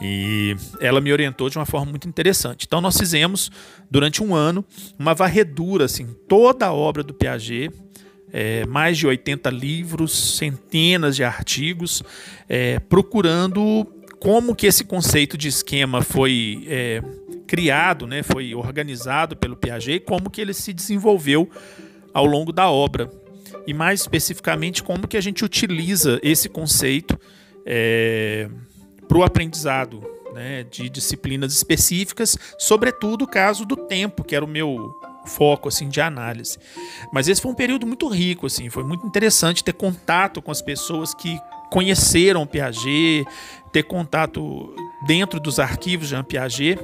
E 0.01 0.55
ela 0.79 0.99
me 0.99 1.13
orientou 1.13 1.47
de 1.47 1.59
uma 1.59 1.65
forma 1.65 1.91
muito 1.91 2.07
interessante. 2.07 2.65
Então 2.65 2.81
nós 2.81 2.97
fizemos 2.97 3.51
durante 3.89 4.23
um 4.23 4.33
ano 4.33 4.65
uma 4.97 5.13
varredura, 5.13 5.85
assim, 5.85 6.07
toda 6.27 6.65
a 6.65 6.73
obra 6.73 7.03
do 7.03 7.13
Piaget, 7.13 7.71
é, 8.33 8.65
mais 8.65 8.97
de 8.97 9.05
80 9.05 9.47
livros, 9.51 10.37
centenas 10.37 11.15
de 11.15 11.23
artigos, 11.23 12.01
é, 12.49 12.79
procurando 12.79 13.85
como 14.19 14.55
que 14.55 14.67
esse 14.67 14.83
conceito 14.83 15.37
de 15.37 15.47
esquema 15.47 16.01
foi 16.01 16.65
é, 16.67 17.01
criado, 17.51 18.07
né, 18.07 18.23
foi 18.23 18.55
organizado 18.55 19.35
pelo 19.35 19.57
Piaget 19.57 20.05
como 20.05 20.29
que 20.29 20.39
ele 20.39 20.53
se 20.53 20.71
desenvolveu 20.71 21.49
ao 22.13 22.25
longo 22.25 22.53
da 22.53 22.71
obra. 22.71 23.11
E 23.67 23.73
mais 23.73 23.99
especificamente, 23.99 24.81
como 24.81 25.05
que 25.05 25.17
a 25.17 25.21
gente 25.21 25.43
utiliza 25.43 26.17
esse 26.23 26.47
conceito 26.47 27.19
é, 27.65 28.49
para 29.05 29.17
o 29.17 29.23
aprendizado 29.23 30.01
né, 30.33 30.63
de 30.63 30.89
disciplinas 30.89 31.53
específicas, 31.53 32.37
sobretudo 32.57 33.25
o 33.25 33.27
caso 33.27 33.65
do 33.65 33.75
tempo, 33.75 34.23
que 34.23 34.33
era 34.33 34.45
o 34.45 34.47
meu 34.47 34.89
foco 35.25 35.67
assim 35.67 35.89
de 35.89 35.99
análise. 35.99 36.57
Mas 37.11 37.27
esse 37.27 37.41
foi 37.41 37.51
um 37.51 37.55
período 37.55 37.85
muito 37.85 38.07
rico, 38.07 38.45
assim, 38.45 38.69
foi 38.69 38.85
muito 38.85 39.05
interessante 39.05 39.61
ter 39.61 39.73
contato 39.73 40.41
com 40.41 40.51
as 40.51 40.61
pessoas 40.61 41.13
que 41.13 41.37
conheceram 41.69 42.47
Piaget, 42.47 43.25
ter 43.73 43.83
contato 43.83 44.73
dentro 45.05 45.37
dos 45.37 45.59
arquivos 45.59 46.07
de 46.07 46.23
Piaget 46.23 46.79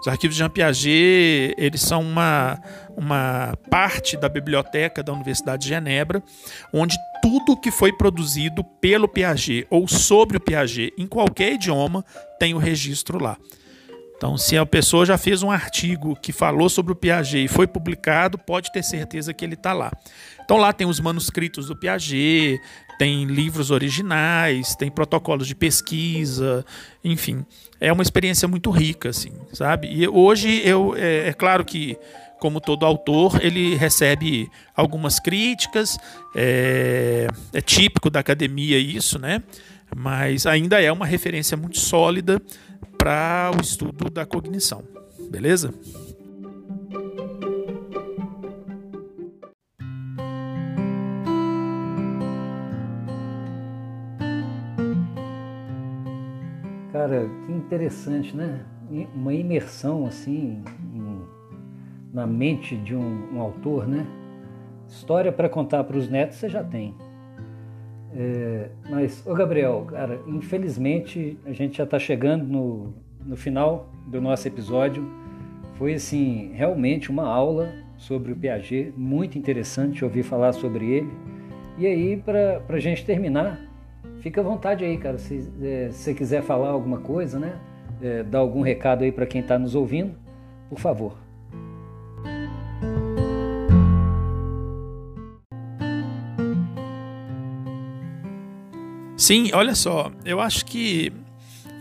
os 0.00 0.06
arquivos 0.06 0.36
de 0.36 0.38
Jean 0.38 0.50
Piaget, 0.50 1.54
eles 1.58 1.80
são 1.80 2.00
uma, 2.00 2.60
uma 2.96 3.56
parte 3.70 4.16
da 4.16 4.28
biblioteca 4.28 5.02
da 5.02 5.12
Universidade 5.12 5.62
de 5.62 5.68
Genebra, 5.68 6.22
onde 6.72 6.96
tudo 7.20 7.56
que 7.56 7.70
foi 7.70 7.92
produzido 7.92 8.62
pelo 8.62 9.08
Piaget 9.08 9.66
ou 9.70 9.88
sobre 9.88 10.36
o 10.36 10.40
Piaget 10.40 10.92
em 10.96 11.06
qualquer 11.06 11.54
idioma 11.54 12.04
tem 12.38 12.54
o 12.54 12.58
registro 12.58 13.22
lá. 13.22 13.36
Então, 14.18 14.36
se 14.36 14.58
a 14.58 14.66
pessoa 14.66 15.06
já 15.06 15.16
fez 15.16 15.44
um 15.44 15.50
artigo 15.50 16.16
que 16.20 16.32
falou 16.32 16.68
sobre 16.68 16.92
o 16.92 16.96
Piaget 16.96 17.44
e 17.44 17.48
foi 17.48 17.68
publicado, 17.68 18.36
pode 18.36 18.72
ter 18.72 18.82
certeza 18.82 19.32
que 19.32 19.44
ele 19.44 19.54
está 19.54 19.72
lá. 19.72 19.92
Então, 20.44 20.56
lá 20.56 20.72
tem 20.72 20.88
os 20.88 20.98
manuscritos 20.98 21.68
do 21.68 21.76
Piaget, 21.76 22.60
tem 22.98 23.26
livros 23.26 23.70
originais, 23.70 24.74
tem 24.74 24.90
protocolos 24.90 25.46
de 25.46 25.54
pesquisa, 25.54 26.66
enfim, 27.04 27.46
é 27.80 27.92
uma 27.92 28.02
experiência 28.02 28.48
muito 28.48 28.72
rica, 28.72 29.10
assim, 29.10 29.30
sabe? 29.52 29.86
E 29.88 30.08
hoje 30.08 30.62
eu 30.64 30.96
é, 30.96 31.28
é 31.28 31.32
claro 31.32 31.64
que 31.64 31.96
como 32.40 32.60
todo 32.60 32.86
autor, 32.86 33.38
ele 33.42 33.74
recebe 33.74 34.48
algumas 34.74 35.18
críticas, 35.18 35.98
é, 36.34 37.26
é, 37.52 37.60
típico 37.60 38.08
da 38.08 38.20
academia 38.20 38.78
isso, 38.78 39.18
né? 39.18 39.42
Mas 39.94 40.46
ainda 40.46 40.80
é 40.80 40.90
uma 40.92 41.06
referência 41.06 41.56
muito 41.56 41.78
sólida 41.78 42.40
para 42.98 43.52
o 43.56 43.60
estudo 43.60 44.10
da 44.10 44.26
cognição, 44.26 44.82
beleza? 45.30 45.72
Cara, 56.92 57.30
que 57.46 57.52
interessante, 57.52 58.36
né? 58.36 58.66
Uma 59.14 59.32
imersão 59.32 60.04
assim 60.06 60.62
na 62.12 62.26
mente 62.26 62.76
de 62.76 62.96
um, 62.96 63.34
um 63.34 63.40
autor, 63.40 63.86
né? 63.86 64.06
História 64.88 65.30
para 65.30 65.48
contar 65.48 65.84
para 65.84 65.96
os 65.96 66.08
netos 66.08 66.38
você 66.38 66.48
já 66.48 66.64
tem. 66.64 66.94
É, 68.14 68.68
mas, 68.88 69.26
ô 69.26 69.34
Gabriel, 69.34 69.86
cara, 69.88 70.20
infelizmente 70.26 71.38
a 71.44 71.52
gente 71.52 71.76
já 71.76 71.84
está 71.84 71.98
chegando 71.98 72.44
no, 72.44 72.94
no 73.24 73.36
final 73.36 73.90
do 74.06 74.20
nosso 74.20 74.46
episódio. 74.48 75.06
Foi 75.74 75.94
assim, 75.94 76.50
realmente 76.54 77.10
uma 77.10 77.26
aula 77.26 77.72
sobre 77.96 78.32
o 78.32 78.36
Piaget, 78.36 78.92
muito 78.96 79.38
interessante 79.38 80.04
ouvir 80.04 80.22
falar 80.22 80.52
sobre 80.52 80.86
ele. 80.86 81.10
E 81.76 81.86
aí, 81.86 82.16
para 82.16 82.62
a 82.68 82.80
gente 82.80 83.04
terminar, 83.04 83.60
fica 84.20 84.40
à 84.40 84.44
vontade 84.44 84.84
aí, 84.84 84.96
cara. 84.96 85.18
Se, 85.18 85.48
é, 85.62 85.88
você 85.90 86.14
quiser 86.14 86.42
falar 86.42 86.70
alguma 86.70 86.98
coisa, 86.98 87.38
né? 87.38 87.58
É, 88.00 88.22
dar 88.22 88.38
algum 88.38 88.62
recado 88.62 89.04
aí 89.04 89.12
para 89.12 89.26
quem 89.26 89.40
está 89.40 89.58
nos 89.58 89.74
ouvindo, 89.74 90.14
por 90.68 90.78
favor. 90.78 91.27
Sim, 99.28 99.50
olha 99.52 99.74
só, 99.74 100.10
eu 100.24 100.40
acho 100.40 100.64
que 100.64 101.12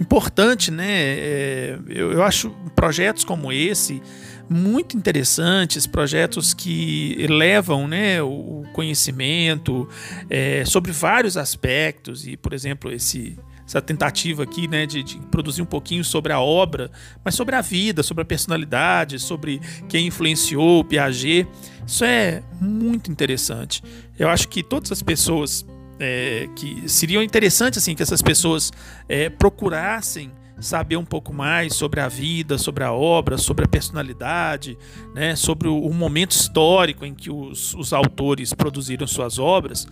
importante, 0.01 0.69
né? 0.69 0.85
É, 0.91 1.79
eu, 1.87 2.11
eu 2.11 2.23
acho 2.23 2.49
projetos 2.75 3.23
como 3.23 3.53
esse 3.53 4.01
muito 4.49 4.97
interessantes, 4.97 5.87
projetos 5.87 6.53
que 6.53 7.25
levam 7.29 7.87
né, 7.87 8.21
o 8.21 8.65
conhecimento 8.73 9.87
é, 10.29 10.65
sobre 10.65 10.91
vários 10.91 11.37
aspectos, 11.37 12.27
e, 12.27 12.35
por 12.35 12.51
exemplo, 12.51 12.91
esse, 12.91 13.39
essa 13.65 13.81
tentativa 13.81 14.43
aqui 14.43 14.67
né, 14.67 14.85
de, 14.85 15.01
de, 15.01 15.17
produzir 15.27 15.61
um 15.61 15.65
pouquinho 15.65 16.03
sobre 16.03 16.33
a 16.33 16.41
obra, 16.41 16.91
mas 17.23 17.33
sobre 17.33 17.55
a 17.55 17.61
vida, 17.61 18.03
sobre 18.03 18.23
a 18.23 18.25
personalidade, 18.25 19.19
sobre 19.19 19.61
quem 19.87 20.07
influenciou 20.07 20.81
o 20.81 20.83
Piaget. 20.83 21.47
Isso 21.85 22.03
é 22.03 22.43
muito 22.59 23.09
interessante. 23.09 23.81
Eu 24.19 24.27
acho 24.27 24.49
que 24.49 24.61
todas 24.61 24.91
as 24.91 25.01
pessoas 25.01 25.65
é, 25.99 26.47
que 26.55 26.87
seriam 26.87 27.21
interessantes 27.21 27.79
assim 27.79 27.95
que 27.95 28.03
essas 28.03 28.21
pessoas 28.21 28.71
é, 29.07 29.29
procurassem 29.29 30.31
saber 30.59 30.97
um 30.97 31.05
pouco 31.05 31.33
mais 31.33 31.75
sobre 31.75 31.99
a 31.99 32.07
vida, 32.07 32.57
sobre 32.57 32.83
a 32.83 32.91
obra, 32.91 33.37
sobre 33.37 33.65
a 33.65 33.67
personalidade, 33.67 34.77
né, 35.13 35.35
sobre 35.35 35.67
o, 35.67 35.77
o 35.77 35.93
momento 35.93 36.31
histórico 36.31 37.05
em 37.05 37.13
que 37.13 37.29
os, 37.29 37.73
os, 37.75 37.93
autores 37.93 38.53
produziram 38.53 39.05
suas 39.05 39.37
obras. 39.37 39.87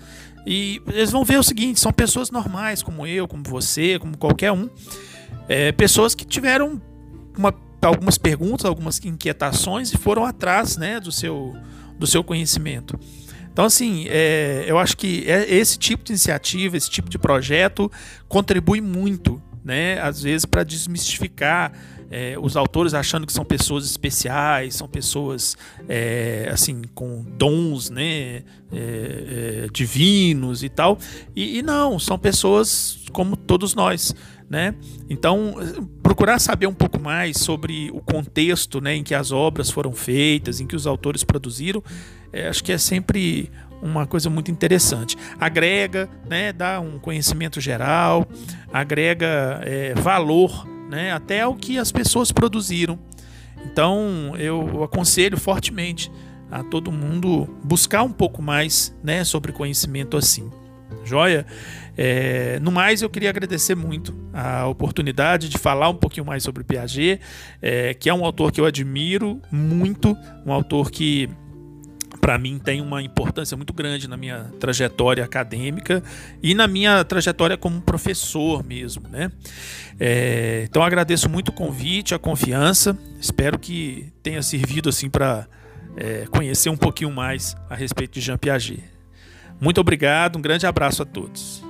E 0.45 0.81
eles 0.87 1.11
vão 1.11 1.23
ver 1.23 1.37
o 1.37 1.43
seguinte: 1.43 1.79
são 1.79 1.91
pessoas 1.91 2.31
normais, 2.31 2.81
como 2.81 3.05
eu, 3.05 3.27
como 3.27 3.43
você, 3.43 3.99
como 3.99 4.17
qualquer 4.17 4.51
um, 4.51 4.69
é, 5.47 5.71
pessoas 5.71 6.15
que 6.15 6.25
tiveram 6.25 6.81
uma, 7.37 7.53
algumas 7.81 8.17
perguntas, 8.17 8.65
algumas 8.65 9.03
inquietações 9.03 9.93
e 9.93 9.97
foram 9.97 10.25
atrás 10.25 10.77
né, 10.77 10.99
do, 10.99 11.11
seu, 11.11 11.55
do 11.97 12.07
seu 12.07 12.23
conhecimento. 12.23 12.99
Então, 13.55 13.63
assim, 13.63 14.05
é, 14.09 14.65
eu 14.67 14.77
acho 14.77 14.97
que 14.97 15.23
é, 15.25 15.49
esse 15.49 15.79
tipo 15.79 16.03
de 16.03 16.11
iniciativa, 16.11 16.75
esse 16.75 16.89
tipo 16.89 17.09
de 17.09 17.17
projeto 17.17 17.89
contribui 18.27 18.81
muito, 18.81 19.41
né? 19.63 19.97
Às 20.01 20.21
vezes, 20.21 20.43
para 20.43 20.61
desmistificar 20.61 21.71
é, 22.11 22.35
os 22.37 22.57
autores 22.57 22.93
achando 22.93 23.25
que 23.25 23.31
são 23.31 23.45
pessoas 23.45 23.85
especiais, 23.85 24.75
são 24.75 24.89
pessoas 24.89 25.55
é, 25.87 26.49
assim 26.51 26.81
com 26.93 27.23
dons, 27.37 27.89
né, 27.89 28.03
é, 28.03 28.43
é 28.73 29.67
divinos 29.71 30.61
e 30.61 30.67
tal. 30.67 30.99
E, 31.33 31.59
e, 31.59 31.61
não, 31.61 31.97
são 31.97 32.19
pessoas 32.19 33.05
como 33.13 33.37
todos 33.37 33.73
nós, 33.73 34.13
né? 34.49 34.75
Então 35.09 35.55
procurar 36.03 36.39
saber 36.39 36.67
um 36.67 36.73
pouco 36.73 36.99
mais 36.99 37.37
sobre 37.37 37.89
o 37.93 38.01
contexto, 38.01 38.81
né, 38.81 38.95
em 38.95 39.03
que 39.03 39.15
as 39.15 39.31
obras 39.31 39.69
foram 39.69 39.93
feitas, 39.93 40.59
em 40.59 40.67
que 40.67 40.75
os 40.75 40.85
autores 40.85 41.23
produziram, 41.23 41.81
é, 42.35 42.49
acho 42.49 42.61
que 42.61 42.73
é 42.73 42.77
sempre 42.77 43.49
uma 43.81 44.05
coisa 44.05 44.29
muito 44.29 44.51
interessante. 44.51 45.17
Agrega, 45.39 46.09
né, 46.29 46.51
dá 46.51 46.81
um 46.81 46.99
conhecimento 46.99 47.61
geral, 47.61 48.27
agrega 48.73 49.61
é, 49.63 49.93
valor, 49.95 50.67
né, 50.89 51.13
até 51.13 51.47
o 51.47 51.55
que 51.55 51.77
as 51.77 51.93
pessoas 51.93 52.31
produziram. 52.31 52.99
Então 53.65 54.35
eu 54.37 54.83
aconselho 54.83 55.37
fortemente 55.37 56.11
a 56.51 56.61
todo 56.61 56.91
mundo 56.91 57.47
buscar 57.63 58.03
um 58.03 58.11
pouco 58.11 58.41
mais, 58.41 58.93
né, 59.01 59.23
sobre 59.23 59.53
conhecimento 59.53 60.17
assim. 60.17 60.51
Joia? 61.03 61.45
É, 61.97 62.59
no 62.61 62.71
mais, 62.71 63.01
eu 63.01 63.09
queria 63.09 63.29
agradecer 63.29 63.75
muito 63.75 64.13
a 64.33 64.67
oportunidade 64.67 65.47
de 65.47 65.57
falar 65.57 65.87
um 65.87 65.95
pouquinho 65.95 66.25
mais 66.25 66.43
sobre 66.43 66.63
Piaget, 66.63 67.21
é, 67.61 67.93
que 67.93 68.09
é 68.09 68.13
um 68.13 68.25
autor 68.25 68.51
que 68.51 68.59
eu 68.59 68.65
admiro 68.65 69.41
muito, 69.51 70.17
um 70.45 70.51
autor 70.51 70.91
que 70.91 71.29
para 72.25 72.39
mim 72.39 72.57
tem 72.57 72.81
uma 72.81 73.03
importância 73.03 73.55
muito 73.55 73.71
grande 73.71 74.07
na 74.07 74.17
minha 74.17 74.45
trajetória 74.59 75.23
acadêmica 75.23 76.01
e 76.41 76.55
na 76.55 76.67
minha 76.67 77.03
trajetória 77.03 77.55
como 77.55 77.79
professor 77.79 78.65
mesmo, 78.65 79.07
né? 79.07 79.31
É, 79.99 80.65
então 80.67 80.81
agradeço 80.81 81.29
muito 81.29 81.49
o 81.49 81.51
convite, 81.51 82.15
a 82.15 82.17
confiança. 82.17 82.97
Espero 83.21 83.59
que 83.59 84.11
tenha 84.23 84.41
servido 84.41 84.89
assim 84.89 85.07
para 85.07 85.47
é, 85.95 86.25
conhecer 86.31 86.69
um 86.69 86.77
pouquinho 86.77 87.11
mais 87.11 87.55
a 87.69 87.75
respeito 87.75 88.13
de 88.13 88.21
Jean 88.21 88.39
Piaget. 88.39 88.83
Muito 89.61 89.79
obrigado, 89.79 90.37
um 90.37 90.41
grande 90.41 90.65
abraço 90.65 91.03
a 91.03 91.05
todos. 91.05 91.64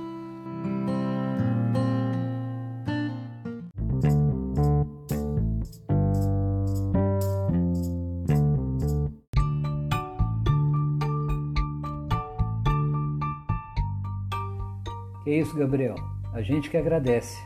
Isso, 15.46 15.56
Gabriel. 15.56 15.94
A 16.32 16.42
gente 16.42 16.68
que 16.68 16.76
agradece. 16.76 17.40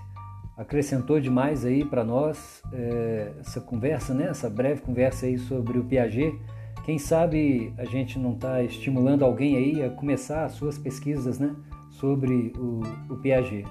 Acrescentou 0.57 1.21
demais 1.21 1.65
aí 1.65 1.85
para 1.85 2.03
nós 2.03 2.63
é, 2.73 3.33
essa 3.41 3.61
conversa, 3.61 4.15
né? 4.15 4.29
Essa 4.29 4.49
breve 4.49 4.81
conversa 4.81 5.27
aí 5.27 5.39
sobre 5.39 5.79
o 5.79 5.85
Piaget. 5.85 6.39
Quem 6.85 6.99
sabe 6.99 7.73
a 7.77 7.85
gente 7.85 8.19
não 8.19 8.33
está 8.33 8.63
estimulando 8.63 9.25
alguém 9.25 9.57
aí 9.57 9.85
a 9.85 9.91
começar 9.91 10.45
as 10.45 10.53
suas 10.53 10.79
pesquisas, 10.79 11.39
né? 11.39 11.55
Sobre 11.91 12.53
o, 12.57 12.81
o 13.11 13.17
Piaget. 13.19 13.67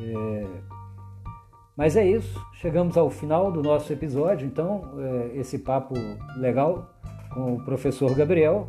É, 0.00 0.46
mas 1.76 1.96
é 1.96 2.06
isso. 2.06 2.42
Chegamos 2.54 2.96
ao 2.96 3.10
final 3.10 3.52
do 3.52 3.62
nosso 3.62 3.92
episódio. 3.92 4.46
Então, 4.46 4.82
é, 4.98 5.38
esse 5.38 5.58
papo 5.58 5.94
legal 6.36 6.94
com 7.32 7.54
o 7.54 7.64
professor 7.64 8.14
Gabriel. 8.14 8.68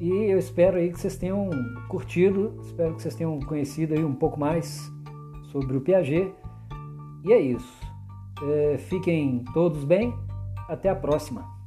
E 0.00 0.08
eu 0.08 0.38
espero 0.38 0.76
aí 0.76 0.92
que 0.92 1.00
vocês 1.00 1.16
tenham 1.16 1.50
curtido, 1.88 2.56
espero 2.62 2.94
que 2.94 3.02
vocês 3.02 3.16
tenham 3.16 3.38
conhecido 3.40 3.94
aí 3.94 4.04
um 4.04 4.14
pouco 4.14 4.38
mais 4.38 4.90
sobre 5.50 5.76
o 5.76 5.80
Piaget. 5.80 6.32
E 7.24 7.32
é 7.32 7.40
isso. 7.40 7.80
É, 8.42 8.78
fiquem 8.78 9.44
todos 9.52 9.84
bem. 9.84 10.14
Até 10.68 10.88
a 10.88 10.94
próxima. 10.94 11.57